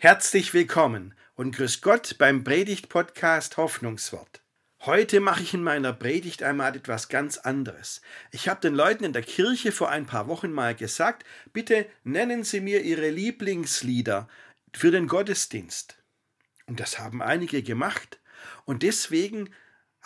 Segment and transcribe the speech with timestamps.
[0.00, 4.42] Herzlich willkommen und grüß Gott beim Predigt-Podcast Hoffnungswort.
[4.82, 8.00] Heute mache ich in meiner Predigt einmal etwas ganz anderes.
[8.30, 12.44] Ich habe den Leuten in der Kirche vor ein paar Wochen mal gesagt, bitte nennen
[12.44, 14.28] Sie mir Ihre Lieblingslieder
[14.72, 15.98] für den Gottesdienst.
[16.66, 18.20] Und das haben einige gemacht.
[18.66, 19.50] Und deswegen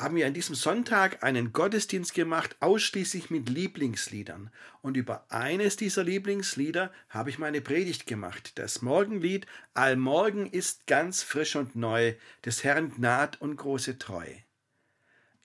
[0.02, 4.50] haben wir an diesem Sonntag einen Gottesdienst gemacht, ausschließlich mit Lieblingsliedern.
[4.80, 8.52] Und über eines dieser Lieblingslieder habe ich meine Predigt gemacht.
[8.56, 14.26] Das Morgenlied Allmorgen ist ganz frisch und neu, des Herrn Gnad und große Treu.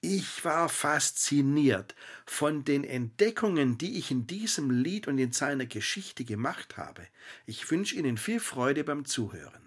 [0.02, 1.96] Ich war fasziniert
[2.26, 7.08] von den Entdeckungen, die ich in diesem Lied und in seiner Geschichte gemacht habe.
[7.46, 9.67] Ich wünsche Ihnen viel Freude beim Zuhören.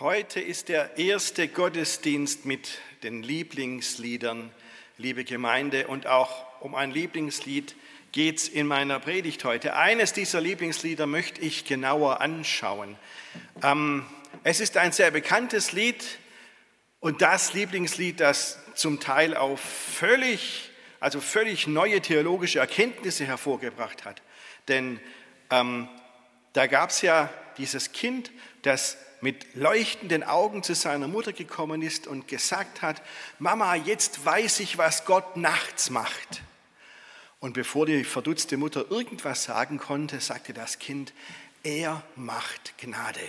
[0.00, 4.50] Heute ist der erste Gottesdienst mit den Lieblingsliedern,
[4.96, 7.76] liebe Gemeinde, und auch um ein Lieblingslied
[8.10, 9.76] geht es in meiner Predigt heute.
[9.76, 12.96] Eines dieser Lieblingslieder möchte ich genauer anschauen.
[13.62, 14.06] Ähm,
[14.42, 16.02] es ist ein sehr bekanntes Lied
[17.00, 24.22] und das Lieblingslied, das zum Teil auf völlig, also völlig neue theologische Erkenntnisse hervorgebracht hat.
[24.66, 24.98] Denn
[25.50, 25.90] ähm,
[26.54, 27.28] da gab es ja
[27.58, 28.30] dieses Kind,
[28.62, 33.02] das mit leuchtenden Augen zu seiner Mutter gekommen ist und gesagt hat,
[33.38, 36.42] Mama, jetzt weiß ich, was Gott nachts macht.
[37.38, 41.12] Und bevor die verdutzte Mutter irgendwas sagen konnte, sagte das Kind,
[41.62, 43.20] er macht Gnade.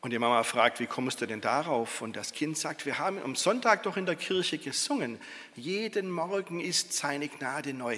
[0.00, 2.02] Und die Mama fragt, wie kommst du denn darauf?
[2.02, 5.20] Und das Kind sagt, wir haben am Sonntag doch in der Kirche gesungen,
[5.54, 7.96] jeden Morgen ist seine Gnade neu.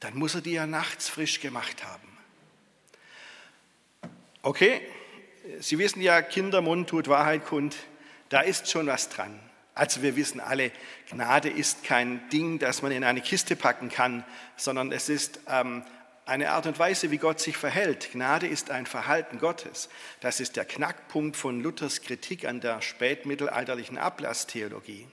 [0.00, 2.17] Dann muss er die ja nachts frisch gemacht haben.
[4.42, 4.80] Okay,
[5.60, 7.76] Sie wissen ja, Kindermund tut Wahrheit kund,
[8.28, 9.40] da ist schon was dran.
[9.74, 10.72] Also wir wissen alle,
[11.08, 14.24] Gnade ist kein Ding, das man in eine Kiste packen kann,
[14.56, 15.84] sondern es ist ähm,
[16.26, 18.12] eine Art und Weise, wie Gott sich verhält.
[18.12, 19.88] Gnade ist ein Verhalten Gottes.
[20.20, 25.06] Das ist der Knackpunkt von Luthers Kritik an der spätmittelalterlichen Ablasstheologie.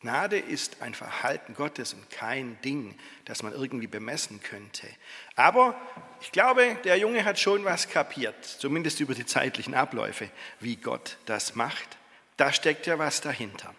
[0.00, 4.86] Gnade ist ein Verhalten Gottes und kein Ding, das man irgendwie bemessen könnte.
[5.34, 5.74] Aber
[6.20, 10.28] ich glaube, der Junge hat schon was kapiert, zumindest über die zeitlichen Abläufe,
[10.60, 11.96] wie Gott das macht.
[12.36, 13.74] Da steckt ja was dahinter.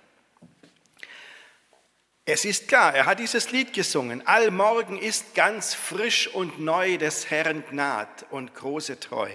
[2.28, 4.26] Es ist klar, er hat dieses Lied gesungen.
[4.26, 9.30] Allmorgen ist ganz frisch und neu des Herrn Gnad und große Treu.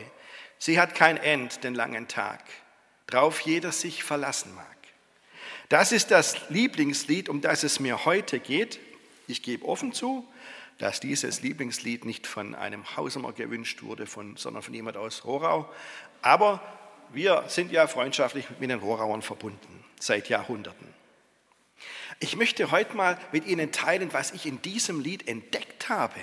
[0.59, 2.43] Sie hat kein End, den langen Tag,
[3.07, 4.80] drauf jeder sich verlassen mag.
[5.71, 8.81] Das ist das Lieblingslied, um das es mir heute geht.
[9.29, 10.27] Ich gebe offen zu,
[10.79, 15.73] dass dieses Lieblingslied nicht von einem Hausamer gewünscht wurde, von, sondern von jemand aus Rohrau.
[16.23, 16.61] Aber
[17.13, 20.89] wir sind ja freundschaftlich mit den Rohrauern verbunden, seit Jahrhunderten.
[22.19, 26.19] Ich möchte heute mal mit Ihnen teilen, was ich in diesem Lied entdeckt habe.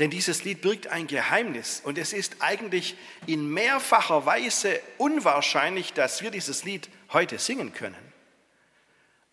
[0.00, 2.96] Denn dieses Lied birgt ein Geheimnis und es ist eigentlich
[3.28, 8.11] in mehrfacher Weise unwahrscheinlich, dass wir dieses Lied heute singen können.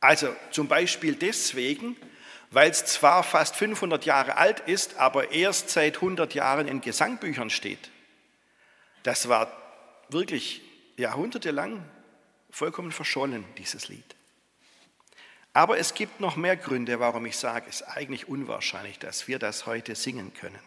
[0.01, 1.97] Also zum Beispiel deswegen,
[2.51, 7.49] weil es zwar fast 500 Jahre alt ist, aber erst seit 100 Jahren in Gesangbüchern
[7.49, 7.89] steht.
[9.03, 9.51] Das war
[10.09, 10.61] wirklich
[10.97, 11.83] jahrhundertelang
[12.49, 14.15] vollkommen verschollen, dieses Lied.
[15.53, 19.39] Aber es gibt noch mehr Gründe, warum ich sage, es ist eigentlich unwahrscheinlich, dass wir
[19.39, 20.59] das heute singen können.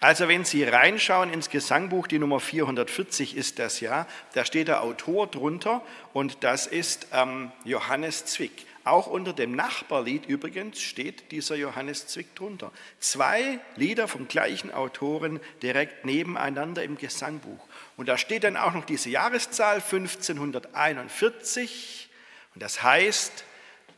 [0.00, 4.82] Also wenn Sie reinschauen ins Gesangbuch, die Nummer 440 ist das ja, da steht der
[4.82, 8.66] Autor drunter und das ist ähm, Johannes Zwick.
[8.84, 12.70] Auch unter dem Nachbarlied übrigens steht dieser Johannes Zwick drunter.
[13.00, 17.66] Zwei Lieder vom gleichen Autoren direkt nebeneinander im Gesangbuch.
[17.96, 22.10] Und da steht dann auch noch diese Jahreszahl 1541.
[22.54, 23.44] Und das heißt,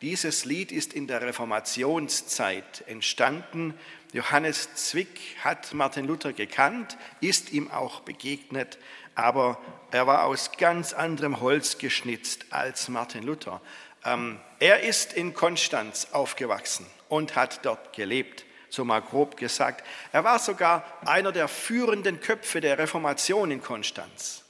[0.03, 3.75] dieses Lied ist in der Reformationszeit entstanden.
[4.13, 8.79] Johannes Zwick hat Martin Luther gekannt, ist ihm auch begegnet,
[9.15, 13.61] aber er war aus ganz anderem Holz geschnitzt als Martin Luther.
[14.07, 19.85] Ähm, er ist in Konstanz aufgewachsen und hat dort gelebt, so mal grob gesagt.
[20.13, 24.45] Er war sogar einer der führenden Köpfe der Reformation in Konstanz.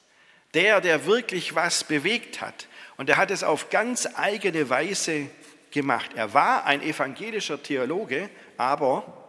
[0.55, 2.69] Der, der wirklich was bewegt hat.
[2.97, 5.29] Und er hat es auf ganz eigene Weise
[5.71, 6.11] gemacht.
[6.15, 9.25] Er war ein evangelischer Theologe, aber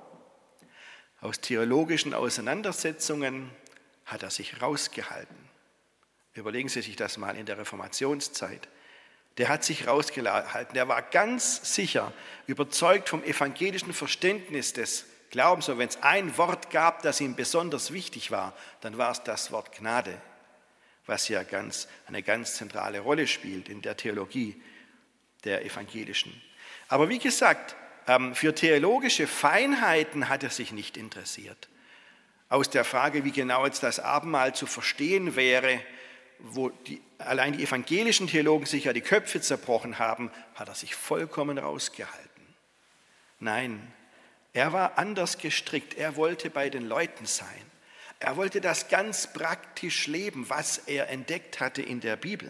[1.21, 3.49] aus theologischen Auseinandersetzungen
[4.05, 5.35] hat er sich rausgehalten.
[6.33, 8.67] Überlegen Sie sich das mal in der Reformationszeit
[9.37, 10.73] der hat sich rausgehalten.
[10.73, 12.11] Der war ganz sicher,
[12.47, 15.69] überzeugt vom evangelischen Verständnis des Glaubens.
[15.69, 19.51] Und wenn es ein Wort gab, das ihm besonders wichtig war, dann war es das
[19.51, 20.19] Wort Gnade,
[21.05, 24.61] was ja ganz, eine ganz zentrale Rolle spielt in der Theologie
[25.43, 26.41] der evangelischen.
[26.87, 27.75] Aber wie gesagt,
[28.07, 31.67] ähm, für theologische Feinheiten hat er sich nicht interessiert.
[32.49, 35.81] Aus der Frage, wie genau jetzt das Abendmahl zu verstehen wäre,
[36.39, 40.95] wo die, allein die evangelischen Theologen sich ja die Köpfe zerbrochen haben, hat er sich
[40.95, 42.27] vollkommen rausgehalten.
[43.39, 43.93] Nein,
[44.53, 45.93] er war anders gestrickt.
[45.95, 47.71] Er wollte bei den Leuten sein.
[48.19, 52.49] Er wollte das ganz praktisch leben, was er entdeckt hatte in der Bibel.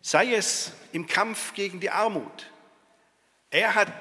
[0.00, 2.50] Sei es im Kampf gegen die Armut.
[3.50, 3.92] Er hat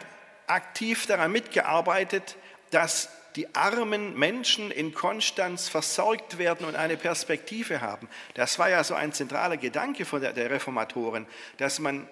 [0.47, 2.37] aktiv daran mitgearbeitet,
[2.71, 8.09] dass die armen Menschen in Konstanz versorgt werden und eine Perspektive haben.
[8.33, 11.27] Das war ja so ein zentraler Gedanke von der, der Reformatoren,
[11.57, 12.07] dass man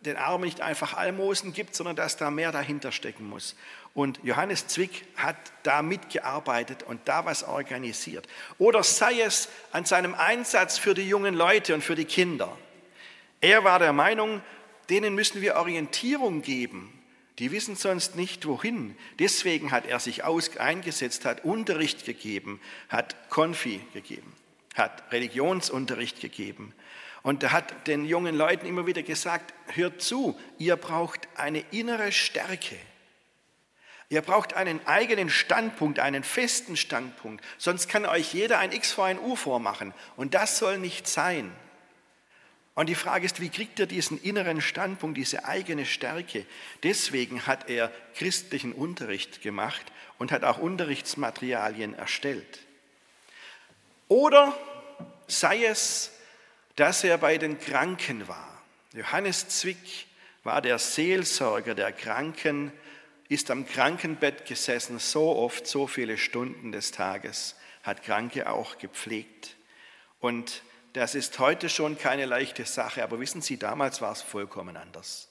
[0.00, 3.56] den Armen nicht einfach Almosen gibt, sondern dass da mehr dahinter stecken muss.
[3.94, 8.26] Und Johannes Zwick hat da mitgearbeitet und da was organisiert.
[8.58, 12.56] Oder sei es an seinem Einsatz für die jungen Leute und für die Kinder.
[13.40, 14.42] Er war der Meinung,
[14.90, 16.93] denen müssen wir Orientierung geben.
[17.38, 18.96] Die wissen sonst nicht wohin.
[19.18, 24.32] Deswegen hat er sich aus, eingesetzt, hat Unterricht gegeben, hat Konfi gegeben,
[24.74, 26.72] hat Religionsunterricht gegeben.
[27.22, 32.12] Und er hat den jungen Leuten immer wieder gesagt, hört zu, ihr braucht eine innere
[32.12, 32.76] Stärke.
[34.10, 37.42] Ihr braucht einen eigenen Standpunkt, einen festen Standpunkt.
[37.58, 39.94] Sonst kann euch jeder ein X vor ein U vormachen.
[40.16, 41.50] Und das soll nicht sein.
[42.74, 46.44] Und die Frage ist, wie kriegt er diesen inneren Standpunkt, diese eigene Stärke?
[46.82, 49.84] Deswegen hat er christlichen Unterricht gemacht
[50.18, 52.60] und hat auch Unterrichtsmaterialien erstellt.
[54.08, 54.58] Oder
[55.28, 56.10] sei es,
[56.76, 58.62] dass er bei den Kranken war.
[58.92, 60.06] Johannes Zwick
[60.42, 62.72] war der Seelsorger der Kranken,
[63.28, 69.56] ist am Krankenbett gesessen, so oft, so viele Stunden des Tages, hat Kranke auch gepflegt.
[70.20, 70.62] Und
[70.94, 75.28] das ist heute schon keine leichte Sache, aber wissen Sie, damals war es vollkommen anders.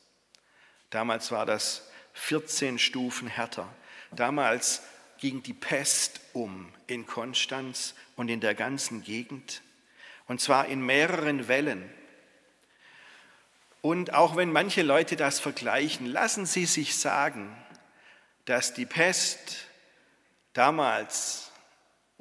[0.89, 3.67] Damals war das 14 Stufen härter.
[4.11, 4.81] Damals
[5.19, 9.61] ging die Pest um in Konstanz und in der ganzen Gegend,
[10.27, 11.89] und zwar in mehreren Wellen.
[13.81, 17.55] Und auch wenn manche Leute das vergleichen, lassen Sie sich sagen,
[18.43, 19.67] dass die Pest
[20.51, 21.52] damals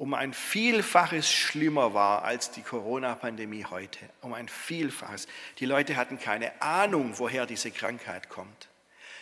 [0.03, 3.99] um ein Vielfaches schlimmer war als die Corona-Pandemie heute.
[4.19, 5.29] Um ein Vielfaches.
[5.59, 8.67] Die Leute hatten keine Ahnung, woher diese Krankheit kommt.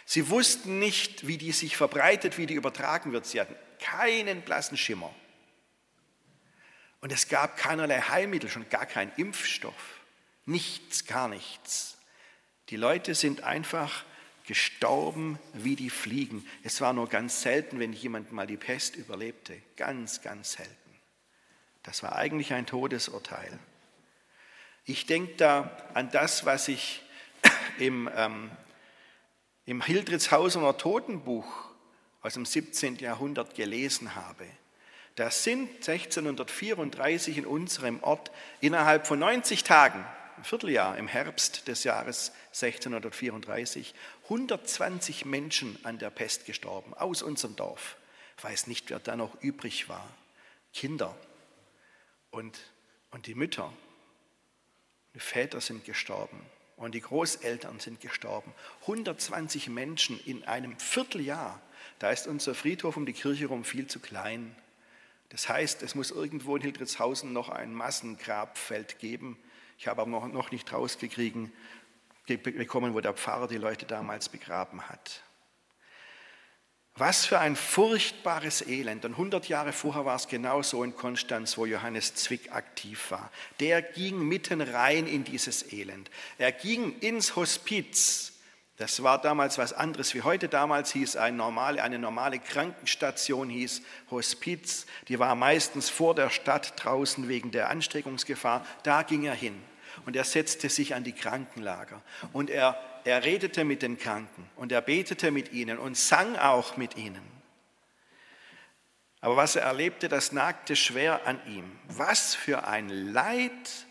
[0.06, 3.28] Sie wussten nicht, wie die sich verbreitet, wie die übertragen wird.
[3.28, 5.14] Sie hatten keinen blassen Schimmer.
[7.00, 10.00] Und es gab keinerlei Heilmittel, schon gar keinen Impfstoff.
[10.48, 12.00] Nichts, gar nichts.
[12.70, 14.04] Die Leute sind einfach
[14.46, 16.46] gestorben wie die Fliegen.
[16.64, 19.62] Es war nur ganz selten, wenn jemand mal die Pest überlebte.
[19.78, 20.76] Ganz, ganz selten.
[21.84, 23.58] Das war eigentlich ein Todesurteil.
[24.86, 27.02] Ich denke da an das, was ich
[27.80, 28.52] im, ähm,
[29.66, 31.70] im Hildritzhausener Totenbuch
[32.22, 32.98] aus dem 17.
[32.98, 34.46] Jahrhundert gelesen habe.
[35.16, 40.06] Da sind 1634 in unserem Ort innerhalb von 90 Tagen
[40.38, 43.94] ein Vierteljahr im Herbst des Jahres 1634
[44.24, 47.98] 120 Menschen an der Pest gestorben aus unserem Dorf.
[48.38, 50.10] Ich weiß nicht, wer da noch übrig war.
[50.74, 51.16] Kinder
[52.30, 52.60] und,
[53.12, 53.72] und die Mütter.
[55.14, 56.40] Die Väter sind gestorben
[56.78, 58.54] und die Großeltern sind gestorben.
[58.82, 61.62] 120 Menschen in einem Vierteljahr.
[62.00, 64.56] Da ist unser Friedhof um die Kirche herum viel zu klein.
[65.30, 69.38] Das heißt, es muss irgendwo in Hildritzhausen noch ein Massengrabfeld geben,
[69.78, 71.52] ich habe aber noch nicht rausgekriegen,
[72.26, 75.24] bekommen, wo der Pfarrer die Leute damals begraben hat.
[76.96, 79.06] Was für ein furchtbares Elend.
[79.06, 83.32] Und 100 Jahre vorher war es genauso in Konstanz, wo Johannes Zwick aktiv war.
[83.60, 86.12] Der ging mitten rein in dieses Elend.
[86.38, 88.34] Er ging ins Hospiz.
[88.76, 90.50] Das war damals was anderes wie heute.
[90.50, 94.86] Damals hieß eine normale, eine normale Krankenstation, hieß Hospiz.
[95.08, 98.66] Die war meistens vor der Stadt draußen wegen der Ansteckungsgefahr.
[98.84, 99.62] Da ging er hin
[100.06, 102.02] und er setzte sich an die Krankenlager
[102.34, 106.78] und er, er redete mit den Kranken und er betete mit ihnen und sang auch
[106.78, 107.22] mit ihnen.
[109.22, 111.72] Aber was er erlebte, das nagte schwer an ihm.
[111.88, 113.86] Was für ein Leid,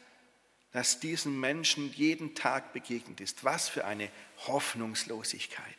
[0.73, 3.45] das diesen Menschen jeden Tag begegnet ist.
[3.45, 4.11] Was für eine
[4.49, 5.77] Hoffnungslosigkeit.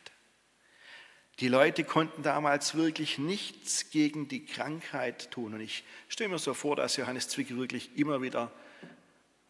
[1.39, 5.53] Die Leute konnten damals wirklich nichts gegen die Krankheit tun.
[5.53, 8.51] Und ich stelle mir so vor, dass Johannes Zwick wirklich immer wieder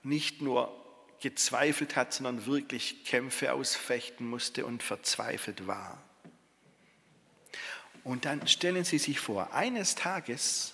[0.03, 0.77] nicht nur
[1.19, 6.01] gezweifelt hat, sondern wirklich Kämpfe ausfechten musste und verzweifelt war.
[8.03, 10.73] Und dann stellen Sie sich vor, eines Tages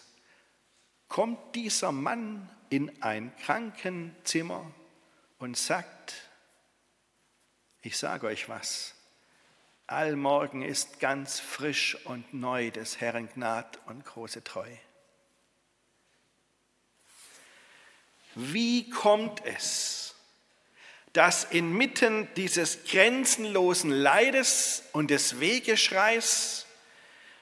[1.10, 4.72] kommt dieser Mann in ein Krankenzimmer
[5.38, 6.13] und sagt,
[7.81, 8.96] Ich sage euch was.
[9.86, 14.69] Allmorgen ist ganz frisch und neu des Herrn Gnad und große Treu.
[18.39, 20.13] Wie kommt es,
[21.12, 26.67] dass inmitten dieses grenzenlosen Leides und des Wegeschreis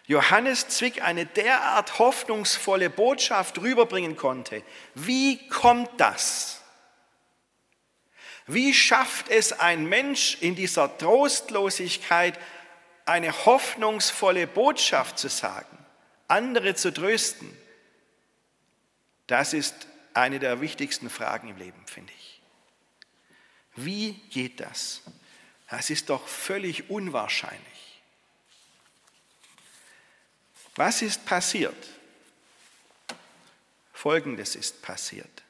[0.07, 4.63] Johannes Zwick eine derart hoffnungsvolle Botschaft rüberbringen konnte?
[4.93, 6.61] Wie kommt das?
[8.47, 12.39] Wie schafft es ein Mensch in dieser Trostlosigkeit
[13.05, 15.77] eine hoffnungsvolle Botschaft zu sagen,
[16.29, 17.51] andere zu trösten?
[19.27, 22.41] Das ist eine der wichtigsten Fragen im Leben, finde ich.
[23.75, 25.01] Wie geht das?
[25.69, 28.01] Das ist doch völlig unwahrscheinlich.
[30.75, 31.75] Was ist passiert?
[33.93, 35.43] Folgendes ist passiert.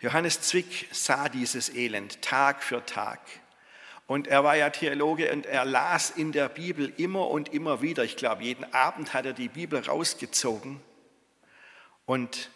[0.00, 3.20] Johannes Zwick sah dieses Elend Tag für Tag.
[4.06, 8.04] Und er war ja Theologe und er las in der Bibel immer und immer wieder.
[8.04, 10.80] Ich glaube, jeden Abend hat er die Bibel rausgezogen.
[12.06, 12.50] Und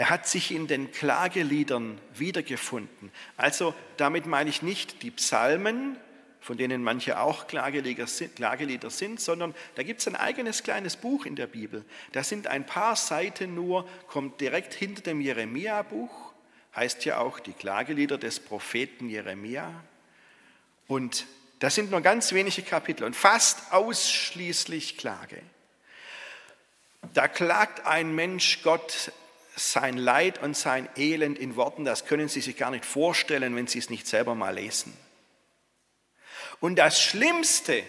[0.00, 3.12] er hat sich in den Klageliedern wiedergefunden.
[3.36, 5.98] Also damit meine ich nicht die Psalmen,
[6.40, 8.06] von denen manche auch Klagelieder
[8.88, 11.84] sind, sondern da gibt es ein eigenes kleines Buch in der Bibel.
[12.12, 16.32] Da sind ein paar Seiten nur, kommt direkt hinter dem Jeremia-Buch
[16.74, 19.70] heißt ja auch die Klagelieder des Propheten Jeremia.
[20.88, 21.26] Und
[21.58, 25.42] das sind nur ganz wenige Kapitel und fast ausschließlich Klage.
[27.12, 29.12] Da klagt ein Mensch Gott
[29.60, 33.66] sein Leid und sein Elend in Worten, das können Sie sich gar nicht vorstellen, wenn
[33.66, 34.96] Sie es nicht selber mal lesen.
[36.60, 37.82] Und das Schlimmste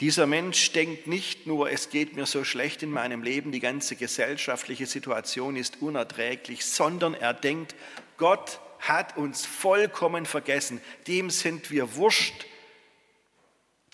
[0.00, 3.96] dieser Mensch denkt nicht nur, es geht mir so schlecht in meinem Leben, die ganze
[3.96, 7.74] gesellschaftliche Situation ist unerträglich, sondern er denkt,
[8.18, 12.46] Gott hat uns vollkommen vergessen, dem sind wir wurscht,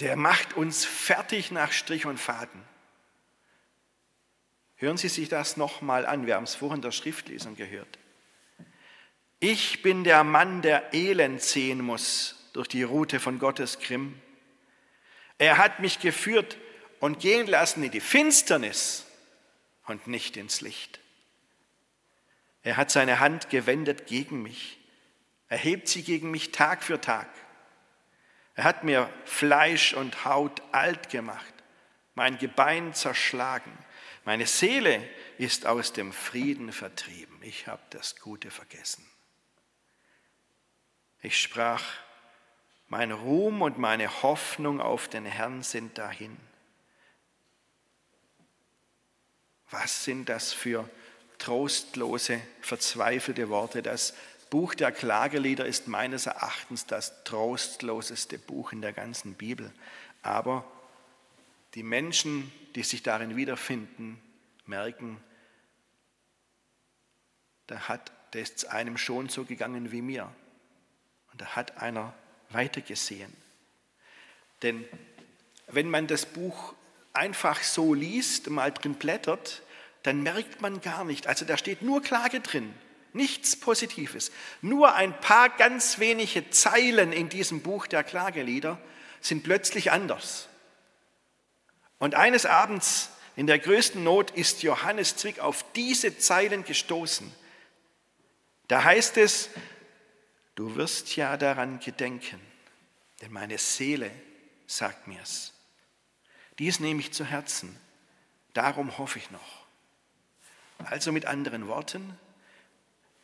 [0.01, 2.72] der macht uns fertig nach Strich und Faden.
[4.83, 8.01] Hören Sie sich das nochmal an, wir haben es vorhin in der Schriftlesung gehört.
[9.39, 14.21] Ich bin der Mann, der Elend sehen muss durch die Route von Gottes Grimm.
[15.39, 16.59] Er hat mich geführt
[16.99, 19.07] und gehen lassen in die Finsternis
[19.87, 20.99] und nicht ins Licht.
[22.65, 24.81] Er hat seine Hand gewendet gegen mich.
[25.49, 27.29] Er hebt sie gegen mich Tag für Tag.
[28.57, 31.55] Er hat mir Fleisch und Haut alt gemacht,
[32.17, 33.71] mein Gebein zerschlagen.
[34.25, 37.41] Meine Seele ist aus dem Frieden vertrieben.
[37.43, 39.05] Ich habe das Gute vergessen.
[41.21, 41.83] Ich sprach,
[42.89, 46.37] mein Ruhm und meine Hoffnung auf den Herrn sind dahin.
[49.71, 50.89] Was sind das für
[51.39, 53.83] trostlose, verzweifelte Worte?
[53.83, 54.15] Das
[54.51, 59.73] Buch der Klagelieder ist meines Erachtens das trostloseste Buch in der ganzen Bibel.
[60.23, 60.71] Aber
[61.75, 64.21] die Menschen, die sich darin wiederfinden,
[64.67, 65.23] merken,
[67.67, 70.31] da hat, es einem schon so gegangen wie mir.
[71.33, 72.15] Und da hat einer
[72.51, 73.33] weitergesehen.
[74.63, 74.85] Denn
[75.67, 76.75] wenn man das Buch
[77.13, 79.63] einfach so liest, mal drin blättert,
[80.03, 82.73] dann merkt man gar nicht, also da steht nur Klage drin,
[83.13, 84.33] nichts Positives.
[84.61, 88.79] Nur ein paar ganz wenige Zeilen in diesem Buch der Klagelieder
[89.21, 90.49] sind plötzlich anders.
[92.03, 97.33] Und eines Abends in der größten Not ist Johannes Zwick auf diese Zeilen gestoßen.
[98.67, 99.51] Da heißt es,
[100.57, 102.41] Du wirst ja daran gedenken,
[103.21, 104.11] denn meine Seele
[104.67, 105.53] sagt mir's.
[106.59, 107.79] Dies nehme ich zu Herzen,
[108.53, 109.65] darum hoffe ich noch.
[110.85, 112.19] Also mit anderen Worten,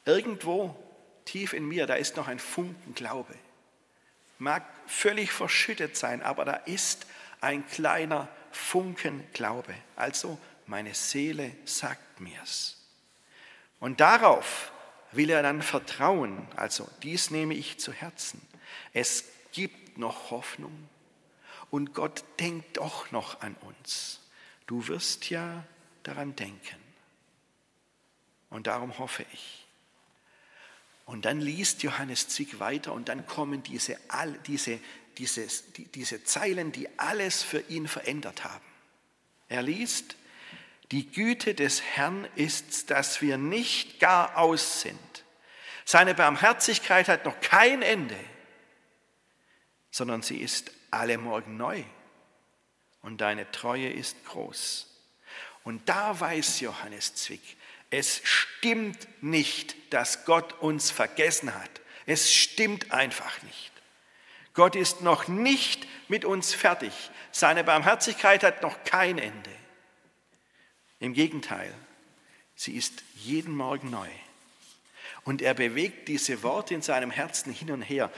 [0.05, 0.81] irgendwo
[1.25, 3.35] tief in mir, da ist noch ein Funken Glaube.
[4.39, 7.07] Mag völlig verschüttet sein, aber da ist
[7.41, 9.75] ein kleiner Funken Glaube.
[9.97, 12.77] Also meine Seele sagt mir's.
[13.81, 14.73] Und darauf
[15.13, 16.47] will er dann vertrauen.
[16.57, 18.41] Also dies nehme ich zu Herzen.
[18.93, 20.89] Es gibt noch Hoffnung
[21.71, 24.21] und Gott denkt doch noch an uns.
[24.67, 25.65] Du wirst ja
[26.03, 26.77] daran denken.
[28.51, 29.67] Und darum hoffe ich.
[31.05, 33.97] Und dann liest Johannes Zick weiter und dann kommen diese,
[34.47, 34.79] diese,
[35.19, 35.47] diese,
[35.95, 38.65] diese Zeilen, die alles für ihn verändert haben.
[39.49, 40.17] Er liest,
[40.91, 44.99] die Güte des Herrn ist, dass wir nicht gar aus sind.
[45.85, 48.19] Seine Barmherzigkeit hat noch kein Ende,
[49.91, 51.83] sondern sie ist alle Morgen neu.
[53.03, 54.87] Und deine Treue ist groß.
[55.65, 57.57] Und da weiß Johannes Zwick,
[57.91, 61.71] es stimmt nicht, dass Gott uns vergessen hat.
[62.07, 63.73] Es stimmt einfach nicht.
[64.59, 66.93] Gott ist noch nicht mit uns fertig.
[67.31, 69.51] Seine Barmherzigkeit hat noch kein Ende.
[70.99, 71.73] Im Gegenteil,
[72.57, 74.09] sie ist jeden Morgen neu.
[75.23, 78.11] Und er bewegt diese Worte in seinem Herzen hin und her.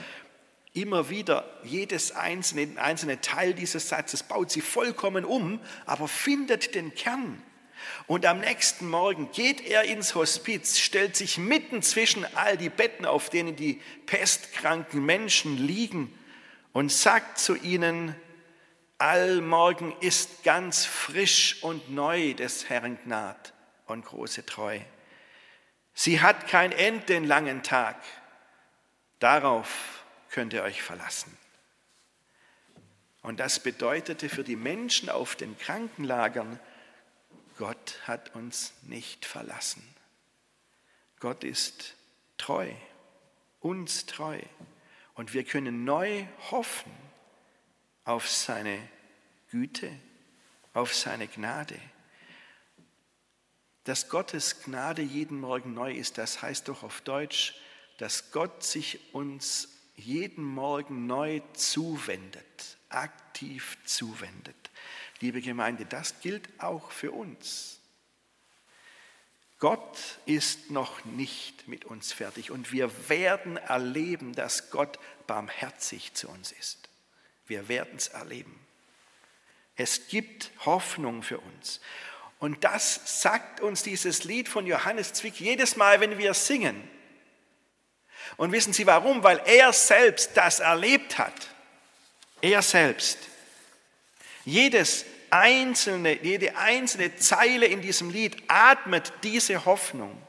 [0.73, 6.95] Immer wieder, jedes einzelne, einzelne Teil dieses Satzes baut sie vollkommen um, aber findet den
[6.95, 7.39] Kern.
[8.07, 13.05] Und am nächsten Morgen geht er ins Hospiz, stellt sich mitten zwischen all die Betten,
[13.05, 16.11] auf denen die pestkranken Menschen liegen,
[16.73, 18.15] und sagt zu ihnen,
[18.97, 23.51] Allmorgen ist ganz frisch und neu des Herrn Gnad
[23.87, 24.79] und große Treu.
[25.93, 27.97] Sie hat kein Ende den langen Tag.
[29.19, 31.35] Darauf könnt ihr euch verlassen.
[33.23, 36.59] Und das bedeutete für die Menschen auf den Krankenlagern,
[37.57, 39.83] Gott hat uns nicht verlassen.
[41.19, 41.95] Gott ist
[42.37, 42.71] treu,
[43.59, 44.39] uns treu.
[45.21, 46.91] Und wir können neu hoffen
[48.05, 48.79] auf seine
[49.51, 49.91] Güte,
[50.73, 51.77] auf seine Gnade.
[53.83, 57.53] Dass Gottes Gnade jeden Morgen neu ist, das heißt doch auf Deutsch,
[57.99, 64.71] dass Gott sich uns jeden Morgen neu zuwendet, aktiv zuwendet.
[65.19, 67.79] Liebe Gemeinde, das gilt auch für uns.
[69.61, 76.29] Gott ist noch nicht mit uns fertig und wir werden erleben, dass Gott barmherzig zu
[76.29, 76.89] uns ist.
[77.45, 78.59] Wir werden es erleben.
[79.75, 81.79] Es gibt Hoffnung für uns.
[82.39, 86.89] Und das sagt uns dieses Lied von Johannes Zwick jedes Mal, wenn wir singen.
[88.37, 89.21] Und wissen Sie warum?
[89.21, 91.49] Weil er selbst das erlebt hat.
[92.41, 93.19] Er selbst.
[94.43, 100.21] Jedes einzelne, jede einzelne Zeile in diesem Lied atmet diese Hoffnung.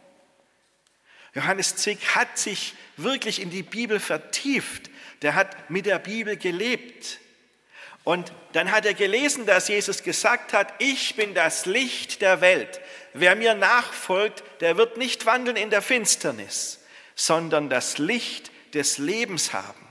[1.35, 4.91] Johannes Zwick hat sich wirklich in die Bibel vertieft.
[5.23, 7.19] Der hat mit der Bibel gelebt.
[8.05, 12.81] Und dann hat er gelesen, dass Jesus gesagt hat, ich bin das Licht der Welt.
[13.15, 16.81] Wer mir nachfolgt, der wird nicht wandeln in der Finsternis,
[17.15, 19.87] sondern das Licht des Lebens haben.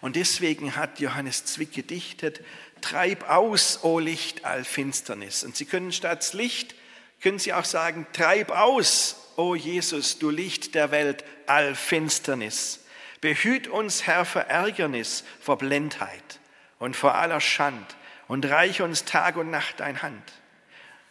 [0.00, 2.42] Und deswegen hat Johannes Zwick gedichtet,
[2.90, 5.42] treib aus, o Licht, all Finsternis.
[5.42, 6.74] Und Sie können statt Licht,
[7.20, 12.84] können Sie auch sagen, treib aus, o Jesus, du Licht der Welt, all Finsternis.
[13.20, 16.38] Behüt uns, Herr, vor Ärgernis, vor Blendheit
[16.78, 17.96] und vor aller Schand
[18.28, 20.32] und reich uns Tag und Nacht dein Hand.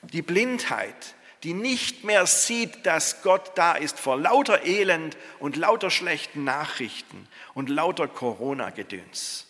[0.02, 5.92] Die Blindheit, die nicht mehr sieht, dass Gott da ist vor lauter Elend und lauter
[5.92, 9.46] schlechten Nachrichten und lauter Corona-Gedöns.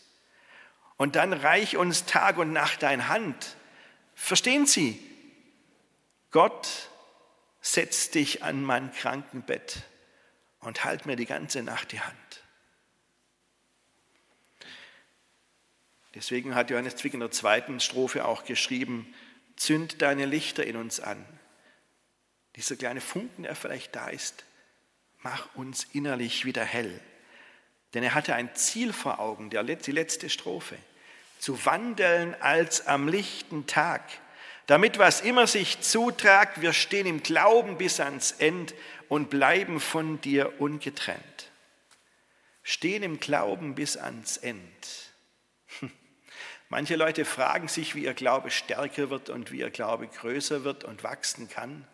[0.97, 3.55] Und dann reich uns Tag und Nacht dein Hand.
[4.13, 4.99] Verstehen Sie?
[6.31, 6.89] Gott
[7.61, 9.83] setzt dich an mein Krankenbett
[10.59, 12.43] und halt mir die ganze Nacht die Hand.
[16.13, 19.13] Deswegen hat Johannes Zwick in der zweiten Strophe auch geschrieben,
[19.57, 21.25] zünd deine Lichter in uns an.
[22.55, 24.45] Dieser kleine Funken, der vielleicht da ist,
[25.19, 27.01] mach uns innerlich wieder hell.
[27.95, 29.57] Denn er hatte ein Ziel vor Augen, die
[29.91, 30.77] letzte Strophe,
[31.39, 34.03] zu wandeln als am lichten Tag,
[34.67, 38.75] damit was immer sich zutragt, wir stehen im Glauben bis ans End
[39.07, 41.51] und bleiben von dir ungetrennt.
[42.63, 45.13] Stehen im Glauben bis ans End.
[46.69, 50.83] Manche Leute fragen sich, wie ihr Glaube stärker wird und wie ihr Glaube größer wird
[50.83, 51.87] und wachsen kann.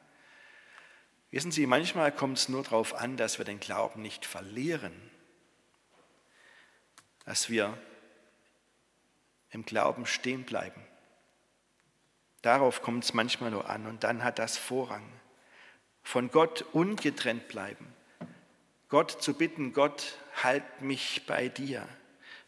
[1.29, 5.10] Wissen Sie, manchmal kommt es nur darauf an, dass wir den Glauben nicht verlieren,
[7.25, 7.77] dass wir
[9.51, 10.81] im Glauben stehen bleiben.
[12.41, 15.05] Darauf kommt es manchmal nur an und dann hat das Vorrang.
[16.03, 17.85] Von Gott ungetrennt bleiben.
[18.89, 21.87] Gott zu bitten, Gott, halt mich bei dir.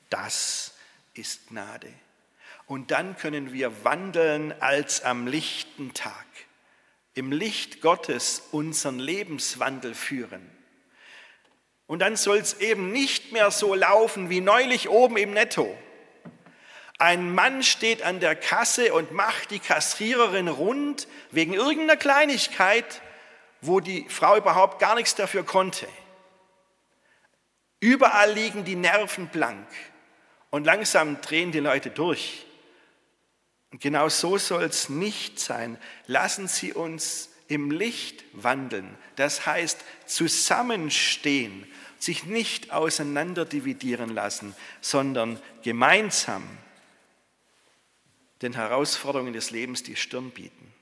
[0.10, 0.74] Das
[1.14, 1.94] ist Gnade.
[2.66, 6.26] Und dann können wir wandeln als am lichten Tag,
[7.14, 10.50] im Licht Gottes unseren Lebenswandel führen.
[11.88, 15.78] Und dann soll es eben nicht mehr so laufen wie neulich oben im Netto.
[16.98, 23.02] Ein Mann steht an der Kasse und macht die Kassiererin rund wegen irgendeiner Kleinigkeit,
[23.62, 25.88] wo die Frau überhaupt gar nichts dafür konnte.
[27.80, 29.68] Überall liegen die Nerven blank
[30.52, 32.46] und langsam drehen die Leute durch.
[33.72, 35.78] Und genau so soll es nicht sein.
[36.06, 38.98] Lassen Sie uns im Licht wandeln.
[39.16, 41.68] Das heißt zusammenstehen,
[42.00, 46.44] sich nicht auseinanderdividieren lassen, sondern gemeinsam
[48.42, 50.74] den Herausforderungen des Lebens die Stirn bieten.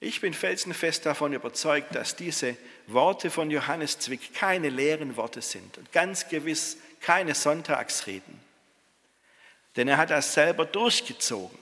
[0.00, 5.76] Ich bin felsenfest davon überzeugt, dass diese Worte von Johannes Zwick keine leeren Worte sind
[5.76, 8.40] und ganz gewiss keine Sonntagsreden.
[9.76, 11.58] Denn er hat das selber durchgezogen.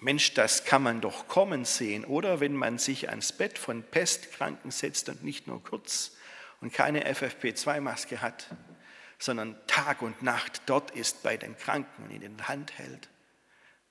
[0.00, 4.70] Mensch, das kann man doch kommen sehen, oder wenn man sich ans Bett von Pestkranken
[4.70, 6.12] setzt und nicht nur kurz
[6.60, 8.46] und keine FFP2-Maske hat,
[9.18, 13.08] sondern Tag und Nacht dort ist bei den Kranken und in den Hand hält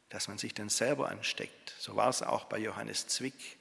[0.10, 1.76] dass man sich dann selber ansteckt.
[1.78, 3.58] So war es auch bei Johannes Zwick.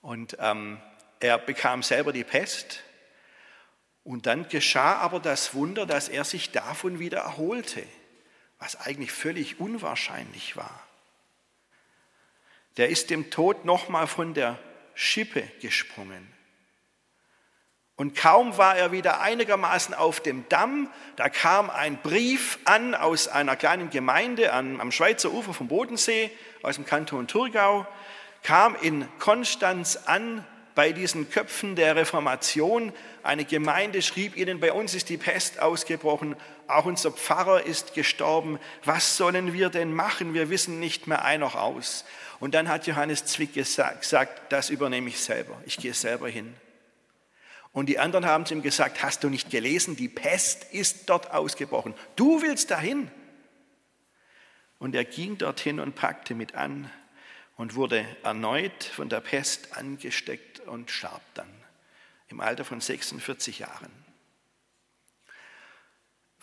[0.00, 0.80] Und ähm,
[1.20, 2.82] er bekam selber die Pest.
[4.04, 7.82] Und dann geschah aber das Wunder, dass er sich davon wieder erholte,
[8.58, 10.86] was eigentlich völlig unwahrscheinlich war.
[12.76, 14.58] Der ist dem Tod nochmal von der
[14.94, 16.32] Schippe gesprungen.
[17.96, 23.26] Und kaum war er wieder einigermaßen auf dem Damm, da kam ein Brief an aus
[23.26, 26.30] einer kleinen Gemeinde am Schweizer Ufer vom Bodensee,
[26.62, 27.86] aus dem Kanton Thurgau,
[28.42, 32.92] kam in Konstanz an bei diesen Köpfen der Reformation.
[33.22, 36.36] Eine Gemeinde schrieb ihnen, bei uns ist die Pest ausgebrochen,
[36.68, 38.60] auch unser Pfarrer ist gestorben.
[38.84, 40.34] Was sollen wir denn machen?
[40.34, 42.04] Wir wissen nicht mehr ein noch aus.
[42.38, 44.04] Und dann hat Johannes Zwick gesagt,
[44.50, 45.60] das übernehme ich selber.
[45.64, 46.54] Ich gehe selber hin.
[47.72, 51.30] Und die anderen haben zu ihm gesagt, hast du nicht gelesen, die Pest ist dort
[51.32, 51.94] ausgebrochen.
[52.16, 53.10] Du willst dahin.
[54.78, 56.90] Und er ging dorthin und packte mit an
[57.56, 61.48] und wurde erneut von der Pest angesteckt und starb dann
[62.28, 63.90] im Alter von 46 Jahren.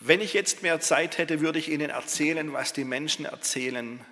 [0.00, 4.04] Wenn ich jetzt mehr Zeit hätte, würde ich Ihnen erzählen, was die Menschen erzählen,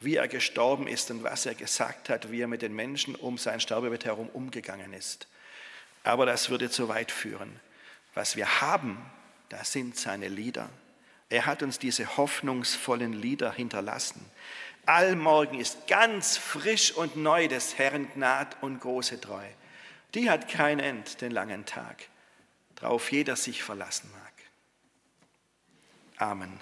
[0.00, 3.38] wie er gestorben ist und was er gesagt hat, wie er mit den Menschen um
[3.38, 5.26] sein Sterbebett herum umgegangen ist.
[6.04, 7.60] Aber das würde zu weit führen.
[8.14, 8.98] Was wir haben,
[9.48, 10.68] das sind seine Lieder.
[11.28, 14.24] Er hat uns diese hoffnungsvollen Lieder hinterlassen.
[14.86, 19.44] Allmorgen ist ganz frisch und neu des Herrn Gnad und große Treu.
[20.14, 22.08] Die hat kein End, den langen Tag,
[22.76, 24.32] drauf jeder sich verlassen mag.
[26.18, 26.60] Amen.